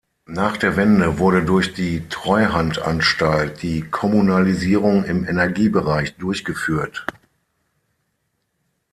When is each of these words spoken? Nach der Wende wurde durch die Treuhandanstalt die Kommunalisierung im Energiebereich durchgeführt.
Nach 0.25 0.57
der 0.57 0.77
Wende 0.77 1.19
wurde 1.19 1.45
durch 1.45 1.75
die 1.75 2.09
Treuhandanstalt 2.09 3.61
die 3.61 3.83
Kommunalisierung 3.83 5.03
im 5.03 5.25
Energiebereich 5.27 6.15
durchgeführt. 6.15 7.05